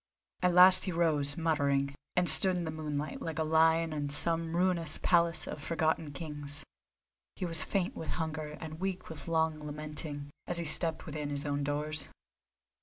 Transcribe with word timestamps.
At 0.41 0.55
last 0.55 0.85
he 0.85 0.91
rose, 0.91 1.37
muttering, 1.37 1.93
and 2.15 2.27
stood 2.27 2.57
in 2.57 2.63
the 2.63 2.71
moonlight, 2.71 3.21
like 3.21 3.37
a 3.37 3.43
lion 3.43 3.93
in 3.93 4.09
some 4.09 4.55
ruinous 4.55 4.97
palace 5.03 5.45
of 5.47 5.61
forgotten 5.61 6.11
kings. 6.11 6.63
He 7.35 7.45
was 7.45 7.63
faint 7.63 7.95
with 7.95 8.09
hunger 8.17 8.57
and 8.59 8.79
weak 8.79 9.09
with 9.09 9.27
long 9.27 9.59
lamenting, 9.59 10.31
as 10.47 10.57
he 10.57 10.65
stepped 10.65 11.05
within 11.05 11.29
his 11.29 11.45
own 11.45 11.63
doors. 11.63 12.07